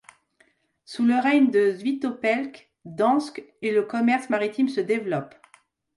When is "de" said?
1.51-1.77